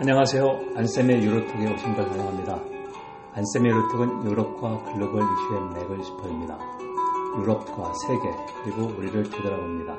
안녕하세요. 0.00 0.76
안쌤의 0.76 1.24
유로톡에 1.24 1.74
오신 1.74 1.96
걸 1.96 2.08
환영합니다. 2.08 2.54
안쌤의 3.32 3.68
유로톡은 3.68 4.26
유럽과 4.26 4.84
글로벌 4.84 5.24
이슈의 5.24 5.74
맥을 5.74 6.04
짚어줍니다. 6.04 6.56
유럽과 7.40 7.92
세계 8.06 8.22
그리고 8.62 8.96
우리를 8.96 9.28
되돌아봅니다. 9.28 9.98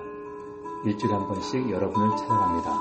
일주일에 0.85 1.13
한 1.13 1.27
번씩 1.27 1.69
여러분을 1.69 2.15
찾아갑니다. 2.15 2.71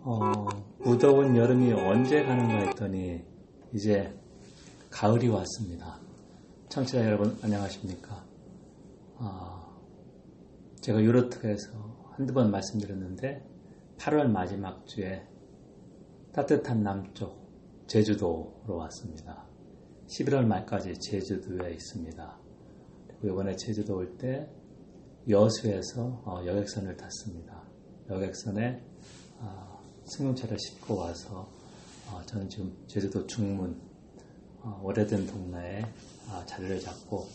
어, 0.00 0.48
무더운 0.80 1.36
여름이 1.36 1.72
언제 1.72 2.24
가는가 2.24 2.54
했더니 2.66 3.22
이제 3.72 4.12
가을이 4.90 5.28
왔습니다. 5.28 6.00
청취자 6.70 7.04
여러분 7.04 7.38
안녕하십니까? 7.44 8.24
어, 9.14 9.76
제가 10.80 11.00
유로톡에서 11.00 11.70
한두 12.16 12.34
번 12.34 12.50
말씀드렸는데 12.50 13.59
8월 14.00 14.28
마지막 14.30 14.86
주에 14.86 15.22
따뜻한 16.32 16.82
남쪽 16.82 17.38
제주도로 17.86 18.64
왔습니다. 18.66 19.44
11월 20.06 20.46
말까지 20.46 20.98
제주도에 21.00 21.74
있습니다. 21.74 22.38
그리고 23.20 23.34
이번에 23.34 23.56
제주도 23.56 23.96
올 23.96 24.16
때 24.16 24.48
여수에서 25.28 26.22
어, 26.24 26.42
여객선을 26.46 26.96
탔습니다. 26.96 27.62
여객선에 28.08 28.82
어, 29.40 29.82
승용차를 30.06 30.56
싣고 30.58 30.96
와서 30.96 31.52
어, 32.10 32.22
저는 32.24 32.48
지금 32.48 32.74
제주도 32.86 33.26
중문 33.26 33.78
오래된 34.82 35.26
동네에 35.26 35.84
자리를 36.46 36.80
잡고 36.80 37.26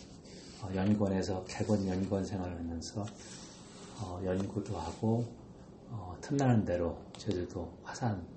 연구원에서 0.74 1.44
개건 1.46 1.88
연구원 1.88 2.26
생활을 2.26 2.58
하면서 2.58 3.06
연구도 4.24 4.76
하고 4.78 5.45
어, 5.96 6.16
틈나는 6.22 6.66
대로 6.66 6.98
제주도 7.14 7.78
화산, 7.82 8.28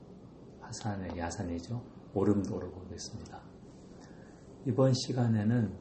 화산의 0.60 1.19
야산이죠. 1.19 1.82
오름도를 2.15 2.71
보고 2.71 2.95
있습니다. 2.95 3.41
이번 4.66 4.93
시간에는 4.95 5.77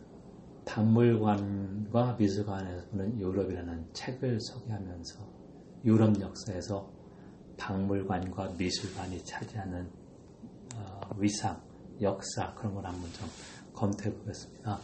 박물관과 0.66 2.16
미술관에서 2.20 2.88
보는 2.90 3.20
유럽이라는 3.20 3.94
책을 3.94 4.40
소개하면서 4.42 5.20
유럽 5.86 6.20
역사에서 6.20 6.92
박물관과 7.58 8.56
미술관이 8.58 9.24
차지하는 9.24 9.90
어, 10.76 11.00
위상, 11.18 11.62
역사 12.02 12.54
그런 12.56 12.76
걸 12.76 12.86
한번 12.86 13.12
좀 13.14 13.28
검토해 13.74 14.14
보겠습니다. 14.16 14.80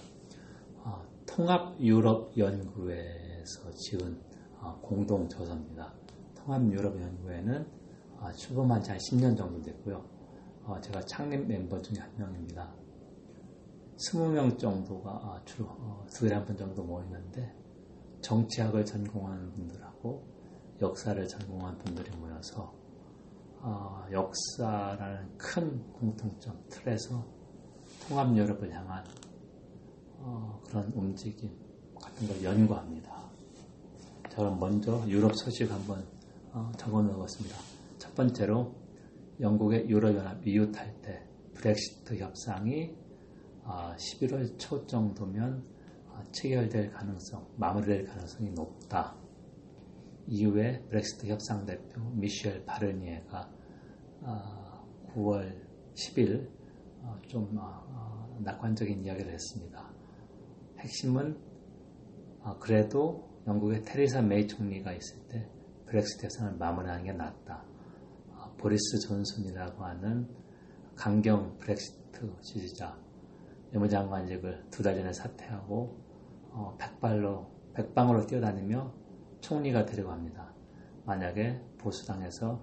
어, 0.84 1.04
통합 1.26 1.80
유럽 1.80 2.38
연구회에서 2.38 3.72
지은 3.76 4.22
어, 4.60 4.80
공동 4.82 5.28
저서입니다. 5.28 5.94
통합유럽연구회는 6.44 7.68
아, 8.20 8.32
출범한 8.34 8.82
지 8.82 8.92
한 8.92 8.98
10년 9.00 9.38
정도 9.38 9.62
됐고요. 9.62 10.04
어, 10.66 10.80
제가 10.82 11.02
창립 11.06 11.46
멤버 11.48 11.82
중에 11.82 12.00
한 12.00 12.10
명입니다. 12.18 12.74
20명 13.98 14.58
정도가 14.58 15.12
아, 15.12 15.42
주로 15.46 15.68
어, 15.70 16.06
두 16.12 16.26
달에 16.26 16.36
한 16.36 16.46
번 16.46 16.58
정도 16.58 16.84
모이는데 16.84 17.54
정치학을 18.22 18.86
전공하는 18.86 19.52
분들하고 19.52 20.26
역사를 20.82 21.28
전공한 21.28 21.78
분들이 21.80 22.10
모여서 22.18 22.74
어, 23.60 24.06
역사라는 24.12 25.38
큰 25.38 25.84
공통점 25.94 26.62
틀에서 26.70 27.26
통합 28.08 28.36
유럽을 28.36 28.72
향한 28.74 29.04
그런 30.66 30.92
움직임 30.96 31.52
같은 32.00 32.28
걸 32.28 32.44
연구합니다. 32.44 33.30
자, 34.30 34.38
그럼 34.38 34.60
먼저 34.60 35.04
유럽 35.08 35.36
소식 35.36 35.70
한번 35.70 36.00
어, 36.00 36.13
적어 36.78 37.02
놓았습니다. 37.02 37.56
첫 37.98 38.14
번째로 38.16 38.76
영국의 39.40 39.90
유럽연합 39.90 40.46
이웃할 40.48 41.02
때 41.02 41.26
브렉시트 41.56 42.18
협상이 42.18 42.96
11월 43.64 44.54
어, 44.54 44.58
초 44.58 44.86
정도면 44.86 45.66
어, 46.10 46.22
체결될 46.32 46.92
가능성, 46.92 47.48
마무리될 47.58 48.06
가능성이 48.06 48.52
높다. 48.52 49.16
이후에 50.28 50.84
브렉시트 50.90 51.28
협상 51.28 51.66
대표 51.66 52.02
미셸 52.12 52.66
바르니에가 52.66 53.52
9월 55.16 55.60
10일 55.96 56.50
좀 57.28 57.60
낙관적인 58.40 59.04
이야기를 59.04 59.34
했습니다. 59.34 59.92
핵심은 60.80 61.38
그래도 62.60 63.30
영국의 63.48 63.84
테리사 63.84 64.22
메이 64.22 64.48
총리가 64.48 64.94
있을 64.94 65.28
때 65.28 65.50
브렉시트 65.94 66.24
협상을 66.24 66.54
마무리하는 66.58 67.04
게 67.04 67.14
낫다. 67.14 67.64
어, 68.32 68.52
보리스 68.58 69.00
존슨이라고 69.02 69.84
하는 69.84 70.28
강경 70.96 71.60
브렉시트 71.60 72.34
지지자 72.42 72.98
외무장관직을 73.72 74.70
두 74.72 74.82
달 74.82 74.96
전에 74.96 75.14
사퇴하고 75.14 75.96
어, 76.50 76.76
백발로 76.80 77.48
백방으로 77.76 78.26
뛰어다니며 78.26 78.92
총리가 79.42 79.86
되려고 79.86 80.12
합니다. 80.12 80.52
만약에 81.06 81.62
보수당에서 81.78 82.60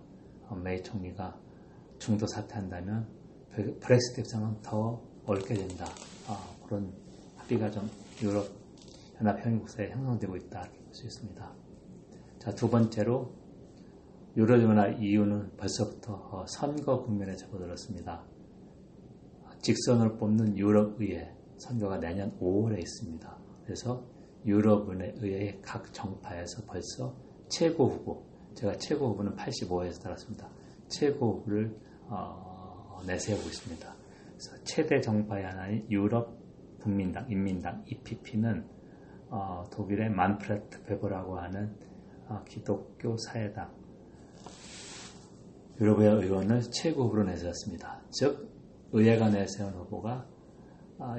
어, 0.48 0.56
메이 0.56 0.82
총리가 0.82 1.38
중도 2.00 2.26
사퇴한다면 2.26 3.08
브렉시트 3.80 4.22
협상은 4.22 4.60
더 4.60 5.00
어렵게 5.24 5.54
된다. 5.54 5.84
어, 6.28 6.64
그런 6.66 6.92
합의가 7.36 7.70
좀 7.70 7.88
유럽 8.22 8.48
연합 9.20 9.38
협의국사에 9.38 9.90
형성되고 9.90 10.34
있다 10.36 10.62
이렇게 10.62 10.78
볼 10.80 10.92
수 10.92 11.06
있습니다. 11.06 11.59
자, 12.40 12.50
두 12.52 12.70
번째로 12.70 13.34
유럽연합 14.34 15.02
이유는 15.02 15.58
벌써부터 15.58 16.14
어, 16.14 16.46
선거 16.48 17.02
국면에 17.02 17.36
접어들었습니다. 17.36 18.24
직선을 19.60 20.16
뽑는 20.16 20.56
유럽의회 20.56 21.36
선거가 21.58 21.98
내년 21.98 22.34
5월에 22.38 22.78
있습니다. 22.78 23.38
그래서 23.64 24.06
유럽의회 24.46 25.60
각 25.60 25.92
정파에서 25.92 26.64
벌써 26.64 27.14
최고 27.50 27.88
후보, 27.88 28.24
제가 28.54 28.78
최고 28.78 29.10
후보는 29.10 29.36
85에서 29.36 30.02
달았습니다. 30.02 30.48
최고 30.88 31.34
후보를 31.34 31.76
어, 32.06 33.02
내세우고 33.06 33.42
있습니다. 33.42 33.94
그래서 34.28 34.64
최대 34.64 34.98
정파의 35.02 35.44
하나인 35.44 35.86
유럽 35.90 36.38
국민당, 36.80 37.30
인민당, 37.30 37.84
EPP는 37.86 38.66
어, 39.28 39.64
독일의 39.70 40.08
만프레트 40.08 40.84
베버라고 40.84 41.38
하는 41.38 41.76
아, 41.76 41.89
기독교 42.46 43.16
사회당 43.16 43.70
유럽의 45.80 46.24
의원을 46.24 46.62
최고 46.70 47.04
후보로 47.04 47.24
내세웠습니다. 47.24 48.02
즉 48.10 48.50
의회가 48.92 49.30
내세운 49.30 49.72
후보가 49.72 50.26
아, 50.98 51.16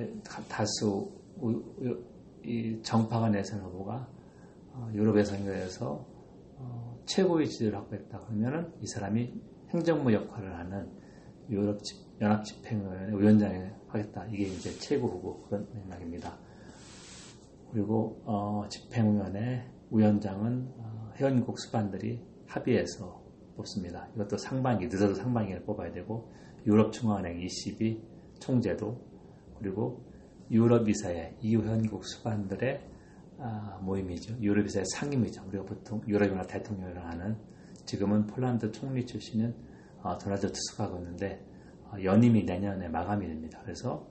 다수 0.47 1.11
정파가 2.83 3.29
내세운 3.29 3.63
후보가 3.63 4.07
아, 4.73 4.91
유럽의 4.94 5.25
선거에서 5.25 6.05
어, 6.57 7.00
최고의 7.05 7.47
지지를 7.50 7.77
확보했다 7.77 8.19
그러면은 8.19 8.71
이 8.81 8.88
사람이 8.88 9.33
행정부 9.69 10.13
역할을 10.13 10.55
하는 10.55 10.89
유럽 11.50 11.79
연합 12.21 12.44
집행위원회 12.45 13.17
위원장을 13.17 13.75
하겠다. 13.88 14.25
이게 14.27 14.44
이제 14.44 14.71
최고 14.79 15.07
후보 15.07 15.41
그런 15.44 15.67
맥락입니다. 15.73 16.38
그리고 17.71 18.21
어, 18.25 18.66
집행위원회 18.69 19.66
위원장은 19.89 20.73
어, 20.77 21.00
회원국 21.16 21.59
수반들이 21.59 22.22
합의해서 22.47 23.22
뽑습니다. 23.55 24.07
이것도 24.16 24.38
상반기, 24.38 24.88
늦어도 24.88 25.13
상반기에 25.13 25.61
뽑아야 25.61 25.91
되고 25.91 26.31
유럽 26.66 26.91
중앙은행 26.91 27.41
ECB 27.41 28.01
총재도 28.39 28.99
그리고 29.59 30.03
유럽 30.50 30.88
이사회 30.88 31.35
EU 31.41 31.61
회원국 31.61 32.05
수반들의 32.05 32.89
아, 33.39 33.79
모임이죠. 33.81 34.38
유럽 34.39 34.66
이사회 34.66 34.83
상임이죠. 34.95 35.44
우리가 35.47 35.63
보통 35.63 36.01
유럽연합 36.07 36.47
대통령을 36.47 37.03
하는 37.05 37.38
지금은 37.85 38.27
폴란드 38.27 38.71
총리 38.71 39.06
출신은 39.06 39.56
어, 40.03 40.18
도널드 40.18 40.51
투스크가 40.51 40.95
있는데 40.97 41.44
어, 41.86 41.95
연임이 42.03 42.44
내년에 42.44 42.88
마감이 42.89 43.27
됩니다. 43.27 43.59
그래서 43.63 44.07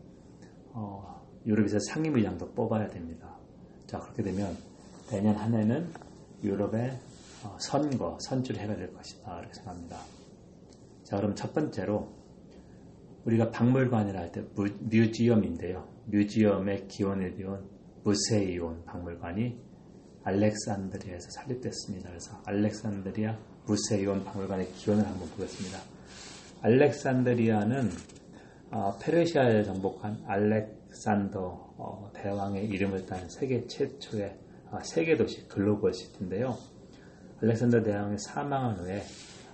어, 0.72 1.24
유럽 1.46 1.66
이사회 1.66 1.78
상임의장도 1.90 2.52
뽑아야 2.52 2.88
됩니다. 2.88 3.36
자 3.86 3.98
그렇게 4.00 4.22
되면 4.22 4.56
내년 5.10 5.36
한 5.36 5.54
해는 5.54 5.88
유럽의 6.42 6.98
어, 7.44 7.56
선거, 7.58 8.18
선출해가 8.20 8.76
될 8.76 8.92
것이다. 8.92 9.38
이렇게 9.38 9.54
생각합니다. 9.54 9.98
자, 11.04 11.16
그럼 11.16 11.34
첫 11.34 11.52
번째로 11.54 12.08
우리가 13.24 13.50
박물관이라 13.50 14.18
할 14.20 14.32
때 14.32 14.42
뮤지엄인데요. 14.54 15.86
뮤지엄의 16.06 16.88
기원을 16.88 17.34
비운 17.36 17.68
무세이온 18.04 18.84
박물관이 18.84 19.58
알렉산드리아에서 20.24 21.28
설립됐습니다. 21.30 22.08
그래서 22.08 22.40
알렉산드리아 22.46 23.36
무세이온 23.66 24.24
박물관의 24.24 24.72
기원을 24.72 25.06
한번 25.06 25.28
보겠습니다. 25.30 25.78
알렉산드리아는 26.62 27.90
어, 28.72 28.96
페르시아를 29.00 29.64
정복한 29.64 30.22
알렉산더 30.26 31.40
어, 31.78 32.10
대왕의 32.14 32.66
이름을 32.66 33.06
딴 33.06 33.28
세계 33.28 33.66
최초의 33.66 34.26
어, 34.26 34.49
세계 34.82 35.16
도시 35.16 35.46
글로벌 35.48 35.92
시티인데요. 35.92 36.56
알렉산더 37.42 37.82
대왕이 37.82 38.16
사망한 38.18 38.78
후에 38.78 39.02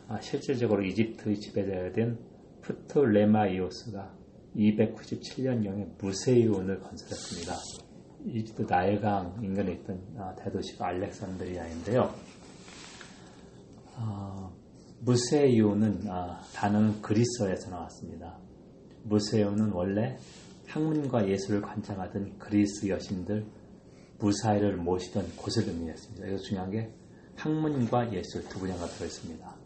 아, 0.08 0.20
실질적으로 0.20 0.84
이집트의 0.84 1.40
지배자가 1.40 1.92
된 1.92 2.18
프톨레마이오스가 2.62 4.14
297년경에 4.56 5.86
무세이온을 5.98 6.80
건설했습니다. 6.80 7.54
이집트 8.26 8.62
나일강 8.62 9.38
인근에 9.42 9.72
있던 9.72 10.00
아, 10.18 10.34
대도시가 10.36 10.86
알렉산드리아인데요. 10.86 12.12
어, 13.98 14.52
무세이온은 15.00 16.08
아, 16.08 16.40
단어는 16.54 17.00
그리스어에서 17.02 17.70
나왔습니다. 17.70 18.38
무세이온은 19.04 19.70
원래 19.70 20.18
학문과 20.66 21.28
예술을 21.28 21.62
관장하던 21.62 22.38
그리스 22.38 22.88
여신들 22.88 23.44
무사히를 24.18 24.76
모시던 24.76 25.36
곳을 25.36 25.68
의미했습니다. 25.68 26.26
여기서 26.26 26.44
중요한 26.44 26.70
게 26.70 26.90
학문과 27.36 28.12
예술 28.12 28.48
두 28.48 28.58
분야가 28.58 28.86
들어있습니다. 28.86 29.56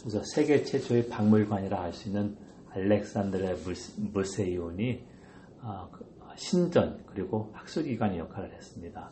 그래서 0.00 0.22
세계 0.34 0.64
최초의 0.64 1.08
박물관이라 1.08 1.80
할 1.80 1.92
수 1.92 2.08
있는 2.08 2.36
알렉산드르의 2.70 3.56
무세이온이 4.12 5.04
어, 5.62 5.88
그 5.92 6.04
신전 6.36 7.04
그리고 7.06 7.50
학술기관의 7.54 8.18
역할을 8.18 8.52
했습니다. 8.52 9.10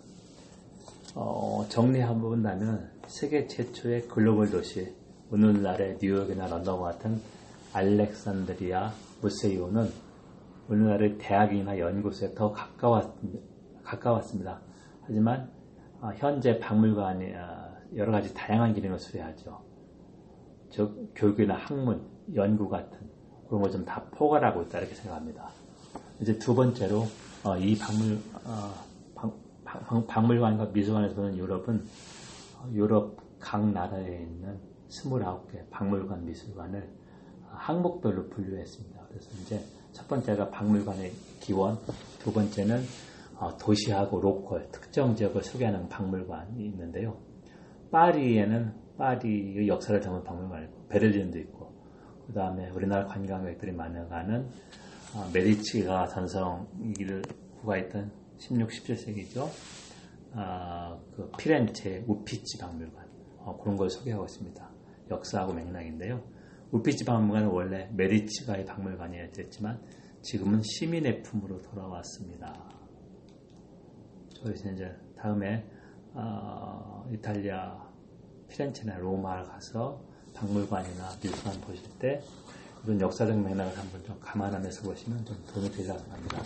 어, 1.15 1.65
정리해본다면 1.69 2.91
세계 3.07 3.47
최초의 3.47 4.09
글로벌 4.09 4.51
도시 4.51 4.95
오늘날의 5.31 5.99
뉴욕이나 6.03 6.47
런던과 6.49 6.93
같은 6.93 7.21
알렉산드리아 7.73 8.93
무세이온은 9.21 9.91
오늘날의 10.69 11.19
대학이나 11.19 11.79
연구소에 11.79 12.35
더 12.35 12.53
가까웠, 12.53 13.15
가까웠습니다. 13.85 14.61
하지만 15.03 15.51
어, 16.01 16.11
현재 16.17 16.59
박물관이 16.59 17.35
어, 17.35 17.73
여러 17.97 18.13
가지 18.13 18.33
다양한 18.35 18.75
기능을 18.75 18.99
수행하죠. 18.99 19.61
즉 20.71 21.11
교육이나 21.15 21.55
학문, 21.57 22.03
연구 22.35 22.69
같은 22.69 22.99
그런 23.49 23.63
걸 23.63 23.71
좀 23.71 23.85
다 23.85 24.03
포괄하고 24.13 24.63
있다 24.63 24.79
이렇게 24.79 24.95
생각합니다. 24.95 25.49
이제 26.21 26.39
두 26.39 26.55
번째로 26.55 27.07
어, 27.45 27.57
이 27.57 27.77
박물 27.79 28.19
어, 28.45 28.75
박, 30.07 30.27
물관과 30.27 30.67
미술관에서 30.73 31.15
보는 31.15 31.37
유럽은 31.37 31.85
어, 32.59 32.71
유럽 32.73 33.17
각 33.39 33.67
나라에 33.67 34.23
있는 34.23 34.59
29개 34.89 35.69
박물관 35.71 36.25
미술관을 36.27 36.89
항목별로 37.51 38.29
분류했습니다. 38.29 39.01
그래서 39.09 39.31
이제 39.43 39.65
첫 39.93 40.09
번째가 40.09 40.51
박물관의 40.51 41.13
기원, 41.41 41.79
두 42.19 42.33
번째는 42.33 42.79
어, 42.79 42.83
도시하고 43.59 44.21
로컬, 44.21 44.69
특정 44.71 45.15
지역을 45.15 45.43
소개하는 45.43 45.89
박물관이 45.89 46.65
있는데요. 46.67 47.19
파리에는 47.91 48.73
파리의 48.99 49.69
역사를 49.69 50.01
담은 50.01 50.23
박물관이 50.25 50.67
있고, 50.67 50.87
베를린도 50.89 51.39
있고, 51.39 51.73
그 52.27 52.33
다음에 52.33 52.71
우리나라 52.71 53.07
관광객들이 53.07 53.73
많이 53.73 53.95
가는 54.09 54.49
어, 55.15 55.29
메디치가 55.33 56.07
전성기를 56.09 57.23
구가했던 57.61 58.11
16, 58.39 58.71
17세기죠. 58.71 59.49
아, 60.35 60.99
그 61.15 61.31
피렌체 61.37 62.03
우피치 62.07 62.59
박물관 62.59 63.07
어, 63.39 63.59
그런 63.61 63.77
걸 63.77 63.91
소개하고 63.91 64.25
있습니다. 64.25 64.71
역사하고 65.11 65.53
맥락인데요. 65.53 66.23
우피치 66.71 67.05
박물관은 67.05 67.49
원래 67.49 67.91
메디치가의 67.93 68.65
박물관이었지만 68.65 69.83
지금은 70.23 70.63
시민의 70.63 71.23
품으로 71.23 71.61
돌아왔습니다. 71.61 72.82
저희는 74.43 74.75
이제 74.75 74.97
다음에 75.17 75.65
어, 76.15 77.09
이탈리아 77.13 77.81
피렌체나 78.49 78.99
로마를 78.99 79.45
가서 79.45 80.01
박물관이나 80.35 81.11
미술관 81.23 81.61
보실 81.63 81.85
때 81.99 82.21
이런 82.85 83.01
역사적 83.01 83.39
맥락을 83.39 83.79
한번 83.79 84.05
좀 84.05 84.19
감안하면서 84.21 84.83
보시면 84.83 85.25
좀 85.25 85.37
도움이 85.53 85.71
되리라고 85.71 86.01
합니다. 86.11 86.43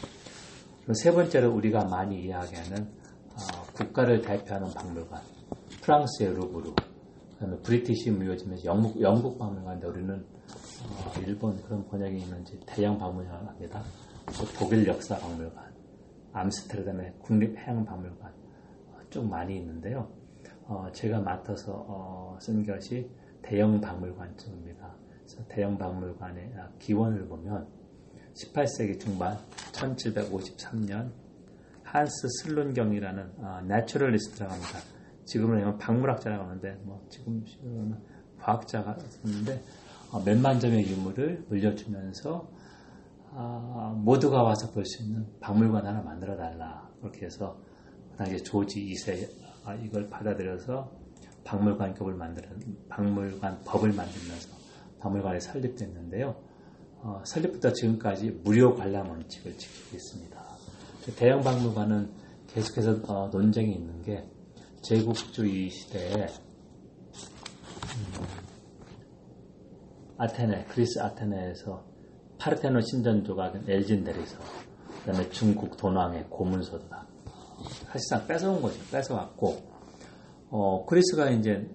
세 0.94 1.10
번째로 1.10 1.52
우리가 1.54 1.84
많이 1.84 2.24
이야기하는 2.24 2.82
어, 3.30 3.62
국가를 3.74 4.22
대표하는 4.22 4.72
박물관, 4.72 5.20
프랑스의 5.82 6.34
루브르, 6.34 6.72
그다음에 7.34 7.58
브리티시 7.58 8.10
뮤지엄에서 8.12 8.64
영국, 8.64 9.00
영국 9.00 9.38
박물관인데 9.38 9.86
우리는 9.86 10.24
어, 10.84 11.12
일본 11.20 11.60
그런 11.62 11.86
번역이 11.88 12.18
있는지 12.18 12.60
대형 12.66 12.98
박물관을 12.98 13.48
합니다. 13.48 13.82
독일 14.58 14.86
역사 14.86 15.18
박물관, 15.18 15.64
암스테르담의 16.36 17.14
국립해양박물관 17.20 18.32
어, 18.88 18.98
쭉 19.10 19.26
많이 19.26 19.56
있는데요. 19.56 20.10
어, 20.64 20.88
제가 20.92 21.20
맡아서 21.20 21.84
어, 21.88 22.38
쓴 22.40 22.66
것이 22.66 23.08
대형 23.42 23.80
박물관쯤입니다. 23.80 24.94
대형 25.48 25.78
박물관의 25.78 26.52
기원을 26.78 27.26
보면 27.26 27.66
18세기 28.34 29.00
중반 29.00 29.38
1753년 29.72 31.10
한스 31.82 32.28
슬론 32.42 32.74
경이라는 32.74 33.32
어, 33.38 33.60
naturalist라고 33.66 34.52
합니다. 34.52 34.78
지금은 35.24 35.66
은 35.66 35.78
박물학자라고 35.78 36.44
하는데 36.44 36.78
뭐 36.82 37.04
지금 37.08 37.44
은 37.64 37.96
과학자가 38.38 38.98
있는데 39.24 39.62
어, 40.12 40.20
몇만 40.20 40.60
점의 40.60 40.86
유물을 40.86 41.46
물려주면서 41.48 42.32
어, 42.34 42.55
모두가 43.36 44.42
와서 44.42 44.70
볼 44.70 44.84
수 44.84 45.02
있는 45.02 45.26
박물관 45.40 45.86
하나 45.86 46.00
만들어 46.00 46.36
달라 46.36 46.88
그렇게 47.00 47.26
해서 47.26 47.58
그 48.12 48.16
당시에 48.16 48.38
조지 48.38 48.84
2세 48.86 49.28
아, 49.64 49.74
이걸 49.74 50.08
받아들여서 50.08 50.90
박물관급을 51.44 52.14
만드는 52.14 52.86
박물관 52.88 53.62
법을 53.64 53.92
만들면서 53.92 54.56
박물관이 55.00 55.40
설립됐는데요. 55.40 56.34
어, 56.98 57.22
설립부터 57.24 57.72
지금까지 57.72 58.30
무료 58.42 58.74
관람 58.74 59.08
원칙을 59.08 59.56
지키고 59.56 59.96
있습니다. 59.96 60.44
대형 61.16 61.40
박물관은 61.42 62.10
계속해서 62.48 63.00
어, 63.06 63.28
논쟁이 63.28 63.74
있는 63.74 64.02
게 64.02 64.28
제국주의 64.82 65.70
시대에 65.70 66.14
음, 66.14 66.26
아테네, 70.18 70.64
그리스 70.66 70.98
아테네에서 71.00 71.95
파르테논 72.46 72.80
신전 72.82 73.24
조각은 73.24 73.64
엘진 73.66 74.04
대리서, 74.04 74.38
그다음에 75.04 75.28
중국 75.30 75.76
도낭의 75.76 76.26
고문서도 76.30 76.88
다 76.88 77.04
사실상 77.86 78.24
뺏어온 78.24 78.62
거죠. 78.62 78.78
뺏어왔고 78.92 79.56
어, 80.50 80.86
그리스가 80.86 81.30
이제 81.30 81.68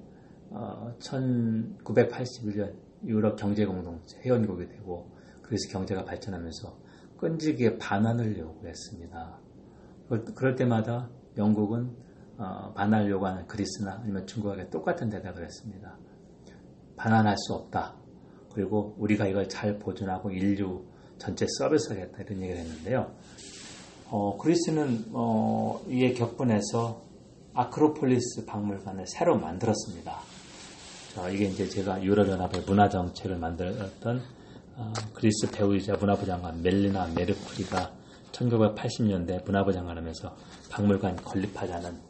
어, 0.49 0.95
1981년 0.99 2.73
유럽 3.05 3.35
경제공동체 3.35 4.19
회원국이 4.21 4.69
되고 4.69 5.11
그래서 5.41 5.69
경제가 5.71 6.05
발전하면서 6.05 6.77
끈질기게 7.17 7.77
반환을 7.77 8.37
요구했습니다. 8.37 9.39
그럴 10.35 10.55
때마다 10.55 11.09
영국은 11.37 11.93
어, 12.37 12.71
반환을 12.73 13.09
요구하는 13.09 13.45
그리스나 13.45 13.99
아니면 14.01 14.25
중국에게 14.25 14.69
똑같은 14.69 15.09
대답을 15.09 15.43
했습니다. 15.43 15.97
반환할 16.95 17.35
수 17.37 17.55
없다. 17.55 18.00
그리고 18.53 18.95
우리가 18.97 19.27
이걸 19.27 19.47
잘 19.47 19.77
보존하고 19.79 20.31
인류 20.31 20.83
전체 21.17 21.45
서비스하겠다 21.57 22.23
이런 22.23 22.41
얘기를 22.41 22.61
했는데요. 22.61 23.11
어, 24.09 24.37
그리스는 24.37 25.05
어, 25.13 25.81
이에 25.87 26.13
격분해서 26.13 27.01
아크로폴리스 27.53 28.45
박물관을 28.45 29.05
새로 29.07 29.37
만들었습니다. 29.37 30.19
자, 31.13 31.29
이게 31.29 31.45
이제 31.45 31.67
제가 31.67 32.01
유럽연합의 32.03 32.61
문화정책을 32.65 33.37
만들었던 33.37 34.21
어, 34.77 34.93
그리스 35.13 35.49
배우이자 35.51 35.93
문화부 35.93 36.25
장관 36.25 36.61
멜리나 36.61 37.07
메르쿠리가 37.15 37.91
1980년대 38.31 39.43
문화부 39.45 39.73
장관 39.73 39.97
하면서 39.97 40.35
박물관 40.69 41.17
건립하자는 41.17 42.01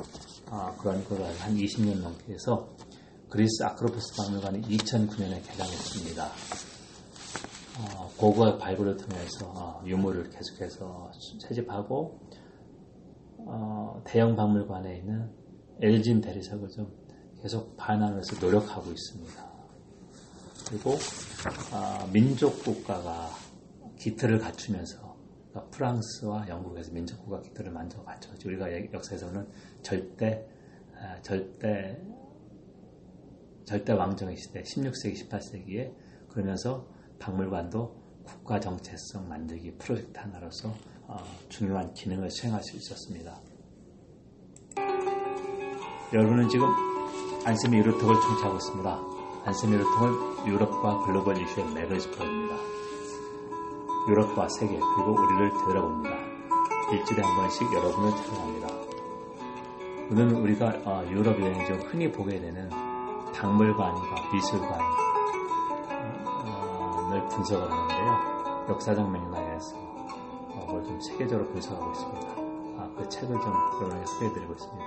어, 0.51 0.75
그런 0.79 1.03
거를 1.05 1.25
한 1.39 1.55
20년 1.55 2.01
넘게 2.01 2.33
해서 2.33 2.69
그리스 3.31 3.63
아크로폴리스 3.63 4.13
박물관이 4.17 4.61
2009년에 4.63 5.41
개장했습니다. 5.47 6.25
어, 7.79 8.11
고고학 8.17 8.59
발굴을 8.59 8.97
통해서 8.97 9.45
어, 9.55 9.81
유물을 9.85 10.29
계속해서 10.31 11.09
채집하고 11.39 12.19
어, 13.37 14.01
대형 14.05 14.35
박물관에 14.35 14.97
있는 14.97 15.31
엘진 15.79 16.19
대리석을 16.19 16.67
좀 16.71 16.91
계속 17.41 17.77
반환해서 17.77 18.45
노력하고 18.45 18.91
있습니다. 18.91 19.51
그리고 20.67 20.89
어, 20.91 22.09
민족 22.11 22.61
국가가 22.65 23.29
기틀을 23.97 24.39
갖추면서 24.39 25.15
그러니까 25.51 25.71
프랑스와 25.71 26.49
영국에서 26.49 26.91
민족 26.91 27.23
국가 27.23 27.39
기틀을 27.39 27.71
먼저 27.71 28.03
갖춰지 28.03 28.45
우리가 28.45 28.91
역사에서는 28.91 29.47
절대 29.83 30.45
어, 30.95 31.21
절대 31.21 31.97
절대 33.71 33.93
왕정의 33.93 34.35
시대 34.35 34.63
16세기 34.63 35.29
18세기에 35.29 35.93
그러면서 36.27 36.85
박물관도 37.19 37.95
국가 38.25 38.59
정체성 38.59 39.29
만들기 39.29 39.77
프로젝트 39.77 40.19
하나로서 40.19 40.75
어, 41.07 41.23
중요한 41.47 41.93
기능을 41.93 42.29
수행할 42.29 42.61
수 42.63 42.75
있었습니다. 42.75 43.39
여러분은 46.11 46.49
지금 46.49 46.67
안심이 47.45 47.77
유로톡을 47.77 48.13
청취하고 48.13 48.57
있습니다. 48.57 48.99
안세미를 49.45 49.85
통한 49.85 50.47
유럽과 50.49 51.05
글로벌 51.05 51.41
이슈의 51.41 51.73
맥을 51.73 51.97
짚어줍니다. 51.97 52.55
유럽과 54.09 54.49
세계 54.49 54.73
그리고 54.73 55.13
우리를 55.13 55.49
되돌아봅니다. 55.49 56.15
일주일에 56.91 57.23
한 57.23 57.37
번씩 57.37 57.73
여러분을 57.73 58.17
찾아갑니다. 58.17 58.67
오늘은 60.11 60.35
우리가 60.41 60.81
어, 60.83 61.07
유럽 61.09 61.39
여행 61.39 61.65
중 61.65 61.79
흔히 61.89 62.11
보게 62.11 62.37
되는 62.37 62.80
박물관과 63.33 64.31
미술관을 64.33 65.01
분석을 67.29 67.71
하는데요. 67.71 68.65
역사적 68.69 69.11
맥락에서 69.11 69.75
그걸 70.65 70.83
좀 70.83 70.99
세계적으로 71.01 71.49
분석하고 71.49 71.91
있습니다. 71.91 72.27
아, 72.81 72.93
그 72.97 73.09
책을 73.09 73.39
좀 73.39 73.53
여러분에게 73.81 74.05
소개해드리고 74.05 74.53
있습니다. 74.53 74.85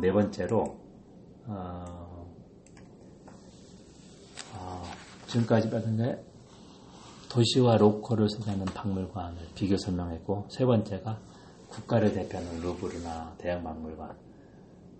네 0.00 0.12
번째로 0.12 0.78
어, 1.46 2.26
어, 4.54 4.82
지금까지 5.26 5.70
봤는데 5.70 6.24
도시와 7.28 7.76
로컬을 7.76 8.28
소개하는 8.28 8.64
박물관을 8.66 9.36
비교 9.54 9.76
설명했고 9.76 10.46
세 10.50 10.64
번째가 10.64 11.18
국가를 11.68 12.12
대표하는 12.12 12.60
루브르나 12.60 13.34
대형 13.38 13.62
박물관 13.62 14.25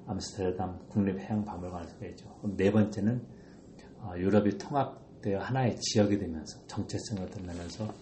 암스테르담 0.07 0.89
국립해양박물관을 0.89 1.89
소개했죠. 1.89 2.41
네 2.57 2.71
번째는 2.71 3.27
어, 4.01 4.13
유럽이 4.17 4.59
통합되어 4.59 5.41
하나의 5.41 5.79
지역이 5.81 6.19
되면서 6.19 6.65
정체성을 6.67 7.29
드러내면서 7.31 7.93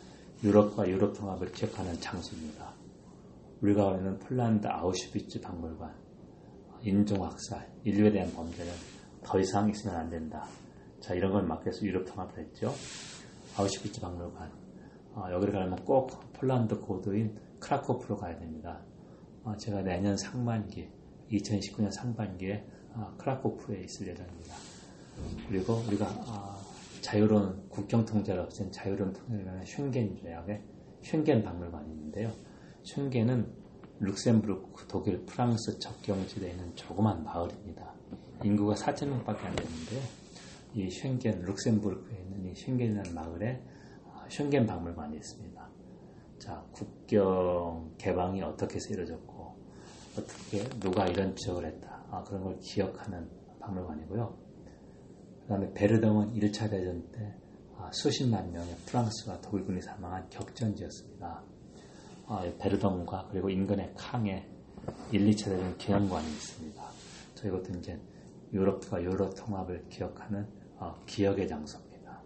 유럽과 0.42 0.88
유럽 0.88 1.14
통합을 1.14 1.52
기억하는 1.52 1.99
장소입니다. 2.00 2.75
우리가 3.62 3.90
아는 3.90 4.18
폴란드 4.18 4.66
아우슈비츠 4.66 5.40
박물관, 5.40 5.94
인종학살, 6.82 7.73
인류에 7.84 8.12
대한 8.12 8.30
범죄는 8.32 8.73
더 9.23 9.40
이상 9.40 9.70
있으면 9.70 9.96
안 9.96 10.11
된다. 10.11 10.46
자, 11.00 11.14
이런 11.14 11.32
걸 11.32 11.44
위해서 11.44 11.82
유럽 11.82 12.04
통합을 12.04 12.38
했죠. 12.38 12.75
아우슈비츠 13.56 14.00
박물관. 14.02 14.52
어, 15.14 15.28
여기를 15.30 15.54
가려면 15.54 15.82
꼭 15.84 16.11
폴란드 16.34 16.80
고도인 16.80 17.38
크라코프로 17.61 18.16
가야 18.16 18.37
됩니다. 18.37 18.82
어, 19.44 19.56
제가 19.56 19.80
내년 19.82 20.16
상반기, 20.16 20.90
2019년 21.38 21.91
상반기에 21.91 22.64
어, 22.95 23.14
크라코프에 23.19 23.83
있을 23.85 24.09
예정입니다. 24.09 24.55
그리고 25.49 25.83
우리가 25.87 26.07
어, 26.26 26.59
자유로운 27.00 27.69
국경 27.69 28.05
통제를 28.05 28.41
없앤 28.41 28.71
자유로운 28.71 29.12
통제를 29.12 29.45
위한 29.45 29.64
쉔겐 29.64 30.17
조약의 30.17 30.62
쉔겐 31.03 31.43
박물관이 31.43 31.91
있는데요. 31.91 32.33
쉔겐은 32.83 33.64
룩셈부르크, 34.00 34.87
독일, 34.88 35.25
프랑스 35.25 35.79
접경지대에 35.79 36.50
있는 36.50 36.75
조그만 36.75 37.23
마을입니다. 37.25 37.95
인구가 38.43 38.75
4천 38.75 39.09
명밖에 39.09 39.47
안 39.47 39.57
되는데요. 39.57 40.00
이 40.75 40.91
쉔겐, 40.91 41.43
룩셈부르크에 41.43 42.19
있는 42.19 42.45
이 42.47 42.55
쉔겐이라는 42.55 43.14
마을에 43.14 43.62
쉔겐 44.29 44.67
박물관이 44.67 45.17
있습니다. 45.17 45.69
자, 46.38 46.64
국경 46.73 47.95
개방이 47.97 48.43
어떻게 48.43 48.76
해서 48.76 48.93
이루어졌고, 48.93 49.34
어떻게, 50.18 50.64
누가 50.80 51.06
이런 51.06 51.35
지적을 51.35 51.66
했다. 51.66 52.04
아, 52.11 52.23
그런 52.25 52.42
걸 52.44 52.59
기억하는 52.61 53.28
박물관이고요. 53.61 54.38
그 55.42 55.49
다음에 55.49 55.73
베르덩은 55.75 56.33
1차 56.35 56.71
대전 56.71 57.11
때 57.11 57.35
아, 57.76 57.90
수십만 57.92 58.52
명의 58.52 58.75
프랑스와 58.87 59.40
독일군이 59.40 59.83
사망한 59.83 60.28
격전지였습니다. 60.30 61.42
아, 62.26 62.52
베르덩과 62.59 63.28
그리고 63.30 63.50
인근의 63.50 63.92
캉에 63.97 64.49
1, 65.11 65.26
2차 65.30 65.44
대전 65.47 65.76
기념관이 65.76 66.26
있습니다. 66.26 66.83
저 67.35 67.49
이것도 67.49 67.73
이제 67.78 68.00
유럽과 68.52 69.02
유럽 69.02 69.35
통합을 69.35 69.88
기억하는 69.88 70.47
어, 70.76 70.94
기억의 71.06 71.49
장소입니다. 71.49 72.23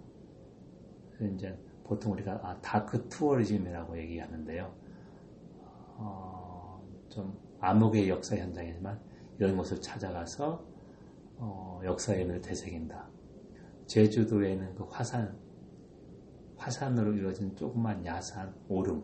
이제 1.34 1.58
보통 1.84 2.12
우리가 2.12 2.40
아, 2.42 2.60
dark 2.60 3.08
tourism이라고 3.08 3.98
얘기하는데요. 3.98 4.74
어, 5.96 6.86
좀 7.08 7.47
암흑의 7.60 8.08
역사 8.08 8.36
현장이지만 8.36 9.00
이런 9.38 9.56
곳을 9.56 9.80
찾아가서 9.80 10.66
어, 11.36 11.80
역사의 11.84 12.20
의미를 12.20 12.40
되새긴다. 12.40 13.08
제주도에 13.86 14.52
있는 14.52 14.74
그 14.74 14.84
화산, 14.84 15.38
화산으로 16.56 17.14
이루어진 17.14 17.54
조그만 17.56 18.04
야산, 18.04 18.54
오름. 18.68 19.02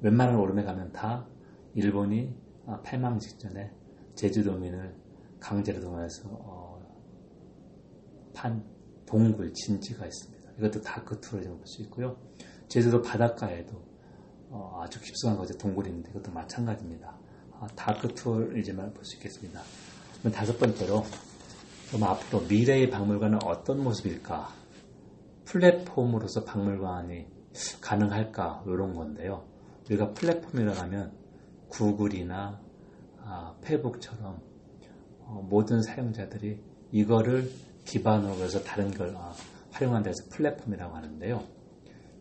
웬만한 0.00 0.36
오름에 0.36 0.64
가면 0.64 0.92
다 0.92 1.28
일본이 1.74 2.34
아, 2.66 2.80
패망 2.82 3.18
직전에 3.18 3.70
제주도민을 4.14 4.96
강제로 5.38 5.80
동원해서 5.80 6.28
어, 6.30 6.80
판 8.34 8.64
동굴 9.06 9.52
진지가 9.52 10.06
있습니다. 10.06 10.52
이것도 10.58 10.80
dark 10.80 11.20
tourism으로 11.20 11.56
볼 11.58 11.72
수 11.72 11.82
있고요. 11.82 12.16
제주도 12.68 13.02
바닷가에도 13.02 13.82
어, 14.48 14.80
아주 14.82 15.00
깊숙한 15.00 15.36
곳에 15.36 15.56
동굴이 15.56 15.88
있는데 15.88 16.10
이것도 16.10 16.32
마찬가지입니다. 16.32 17.18
아, 17.62 17.68
dark 17.76 18.08
tourism으로 18.14 18.92
볼 18.92 19.05
수 19.05 19.14
있겠습니다. 19.14 19.60
다섯 20.34 20.58
번째로 20.58 21.04
그럼 21.88 22.02
앞으로 22.02 22.40
미래의 22.48 22.90
박물관은 22.90 23.44
어떤 23.44 23.84
모습일까? 23.84 24.48
플랫폼으로서 25.44 26.42
박물관이 26.42 27.24
가능할까? 27.80 28.64
이런 28.66 28.94
건데요. 28.94 29.44
우리가 29.86 30.12
플랫폼이라고 30.12 30.76
하면 30.80 31.12
구글이나 31.68 32.60
아, 33.20 33.54
페북처럼 33.60 34.40
어, 35.20 35.46
모든 35.48 35.82
사용자들이 35.82 36.60
이거를 36.90 37.48
기반으로 37.84 38.42
해서 38.42 38.60
다른 38.64 38.90
걸 38.90 39.14
아, 39.16 39.32
활용한 39.70 40.02
데서 40.02 40.24
플랫폼이라고 40.30 40.96
하는데요. 40.96 41.44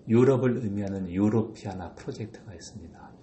유럽을 0.07 0.57
의미하는 0.57 1.09
유로피아나 1.09 1.93
프로젝트가 1.95 2.53
있습니다. 2.53 3.20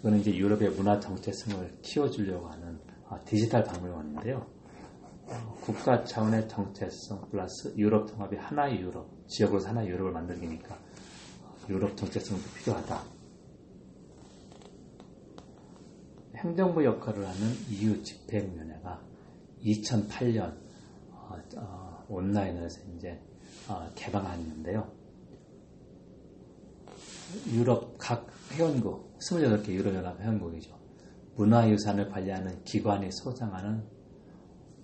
이거는 0.00 0.20
이제 0.20 0.34
유럽의 0.34 0.70
문화 0.70 0.98
정체성을 0.98 1.78
키워주려고 1.82 2.48
하는 2.48 2.78
아, 3.08 3.18
디지털 3.20 3.64
박물관인데요. 3.64 4.46
국가 5.60 6.02
차원의 6.04 6.48
정체성 6.48 7.28
플러스 7.30 7.72
유럽 7.76 8.06
통합이 8.10 8.36
하나의 8.36 8.80
유럽, 8.80 9.08
지역으로 9.28 9.62
하나의 9.64 9.88
유럽을 9.88 10.12
만들기니까 10.12 10.76
유럽 11.68 11.96
정체성도 11.96 12.42
필요하다. 12.58 13.02
행정부 16.36 16.84
역할을 16.84 17.28
하는 17.28 17.52
EU 17.70 18.02
집행위원회가 18.02 19.02
2008년 19.62 20.56
어, 21.10 21.36
어, 21.58 22.04
온라인에서 22.08 22.80
이제 22.96 23.20
어, 23.68 23.88
개방했는데요. 23.94 24.99
유럽 27.52 27.96
각 27.98 28.26
회원국, 28.52 29.18
28개 29.18 29.68
유럽연합 29.68 30.20
회원국이죠. 30.20 30.78
문화유산을 31.36 32.08
관리하는 32.10 32.62
기관이 32.64 33.10
소장하는 33.12 33.82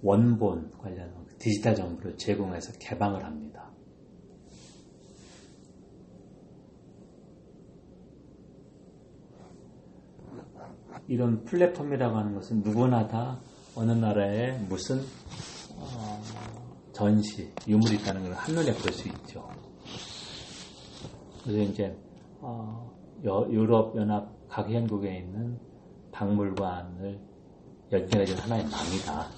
원본 0.02 0.70
관련한 0.78 1.26
디지털 1.38 1.74
정보를 1.74 2.16
제공해서 2.16 2.72
개방을 2.78 3.24
합니다. 3.24 3.70
이런 11.08 11.44
플랫폼이라고 11.44 12.16
하는 12.16 12.34
것은 12.34 12.62
누구나 12.62 13.06
다 13.06 13.38
어느 13.74 13.92
나라에 13.92 14.58
무슨 14.68 15.00
어, 15.76 16.22
전시, 16.92 17.52
유물이 17.68 17.96
있다는 17.96 18.22
걸 18.22 18.32
한눈에 18.32 18.72
볼 18.74 18.92
수 18.92 19.08
있죠. 19.08 19.48
그래서 21.44 21.60
이제 21.70 21.96
어, 22.40 22.92
유럽 23.24 23.96
연합 23.96 24.32
각 24.48 24.70
회원국에 24.70 25.18
있는 25.18 25.58
박물관을 26.12 27.18
연결해 27.92 28.26
준 28.26 28.38
하나의 28.38 28.64
망이다. 28.64 29.28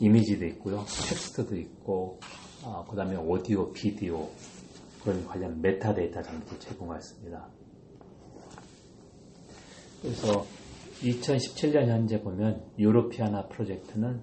이미지도 0.00 0.44
있고요. 0.46 0.78
텍스트도 0.78 1.56
있고, 1.56 2.18
어, 2.64 2.84
그 2.88 2.96
다음에 2.96 3.16
오디오, 3.16 3.72
비디오, 3.72 4.28
그런 5.02 5.24
관련 5.26 5.60
메타데이터 5.60 6.22
정도 6.22 6.58
제공하였습니다. 6.58 7.46
그래서 10.02 10.44
2017년 11.02 11.86
현재 11.88 12.20
보면 12.22 12.62
유로피아나 12.78 13.48
프로젝트는 13.48 14.22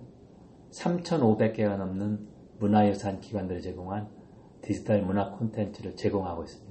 3,500개가 0.72 1.77
넘는 1.77 2.27
문화유산 2.60 3.20
기관들이 3.22 3.62
제공한 3.62 4.10
디지털 4.62 5.01
문화 5.01 5.31
콘텐츠를 5.31 5.96
제공하고 5.96 6.43
있습니다. 6.43 6.71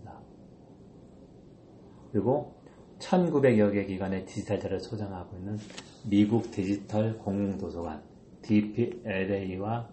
그리고 2.12 2.54
1,900여 2.98 3.72
개 3.72 3.84
기관의 3.86 4.26
디지털 4.26 4.58
자료를 4.58 4.80
소장하고 4.80 5.36
있는 5.36 5.58
미국 6.04 6.50
디지털 6.50 7.16
공공도서관, 7.18 8.02
DPLA와 8.42 9.88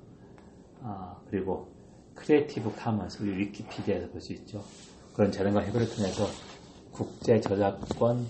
아, 0.82 1.18
그리고 1.30 1.68
Creative 2.16 2.74
Commons, 2.76 3.22
우리 3.22 3.38
위키피디아에서 3.38 4.10
볼 4.10 4.22
수 4.22 4.34
있죠. 4.34 4.64
그런 5.14 5.32
자연과 5.32 5.66
협의를 5.66 5.90
통해서 5.90 6.26
국제 6.92 7.40
저작권 7.40 8.26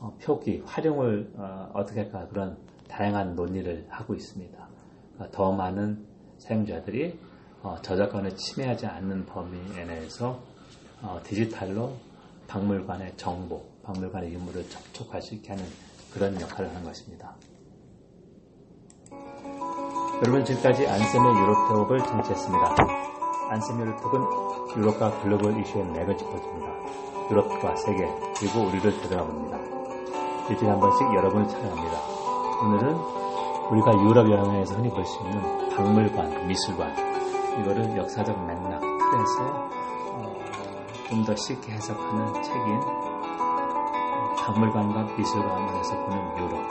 어, 0.00 0.16
표기, 0.20 0.62
활용을 0.64 1.32
어, 1.36 1.84
떻게 1.86 2.00
할까 2.00 2.26
그런 2.28 2.56
다양한 2.88 3.34
논의를 3.34 3.86
하고 3.88 4.14
있습니다. 4.14 4.68
그러니까 5.14 5.36
더 5.36 5.52
많은 5.52 6.06
사용자들이 6.38 7.18
어, 7.62 7.76
저작권을 7.80 8.36
침해하지 8.36 8.86
않는 8.86 9.26
범위 9.26 9.58
내에서 9.86 10.42
어, 11.02 11.20
디지털로 11.24 11.94
박물관의 12.46 13.16
정보, 13.16 13.62
박물관의 13.82 14.32
유물을 14.34 14.68
접촉할 14.68 15.22
수 15.22 15.34
있게 15.34 15.50
하는 15.50 15.64
그런 16.12 16.40
역할을 16.40 16.74
한 16.74 16.84
것입니다. 16.84 17.34
여러분 20.22 20.44
지금까지 20.44 20.86
안셈의 20.86 21.34
유럽 21.34 21.68
톱을 21.68 21.98
청취했습니다. 21.98 22.76
안셈 23.50 23.80
유럽 23.80 24.00
톱은 24.00 24.22
유럽과 24.76 25.20
글로벌 25.22 25.60
이슈의 25.60 25.84
맥을 25.86 26.16
짚어줍니다. 26.16 26.66
유럽과 27.30 27.76
세계 27.76 28.06
그리고 28.38 28.68
우리를 28.68 29.00
되돌아봅니다. 29.02 29.58
일주일에 30.50 30.70
한 30.70 30.80
번씩 30.80 31.02
여러분을 31.14 31.48
찾아갑니다. 31.48 31.98
오늘은 32.62 32.94
우리가 33.70 33.92
유럽 34.04 34.30
여행에서 34.30 34.74
흔히 34.76 34.90
볼 34.90 35.04
수 35.04 35.22
있는 35.24 35.68
박물관, 35.70 36.46
미술관 36.46 36.94
이거를 37.60 37.96
역사적 37.96 38.46
맥락 38.46 38.80
틀에서 38.80 39.42
어, 39.42 39.83
좀 41.08 41.24
더 41.24 41.34
쉽게 41.36 41.72
해석하는 41.72 42.42
책인 42.42 42.80
박물관과 44.38 45.16
미술관에서 45.16 45.96
보는 46.04 46.38
유럽 46.38 46.68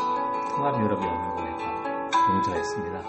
통합 0.49 0.79
유럽 0.81 1.01
연구회가 1.01 2.09
공조했습니다. 2.27 3.01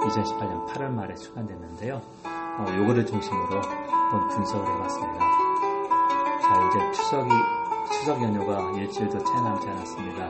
2018년 0.00 0.66
8월 0.66 0.90
말에 0.90 1.14
출간됐는데요. 1.14 2.00
어, 2.24 2.66
요거를 2.78 3.06
중심으로 3.06 3.62
한번 3.62 4.28
분석을 4.28 4.74
해봤습니다. 4.74 5.20
자, 6.42 6.68
이제 6.68 6.92
추석이, 6.92 7.30
추석 7.92 8.22
연휴가 8.22 8.70
일주일도 8.76 9.18
채 9.18 9.32
남지 9.34 9.68
않았습니다. 9.68 10.28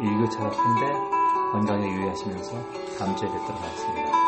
일교차가 0.00 0.50
큰데 0.50 0.92
건강에 1.52 1.86
유의하시면서 1.88 2.52
다음 2.98 3.16
주에 3.16 3.28
뵙도록 3.30 3.62
하겠습니다. 3.62 4.23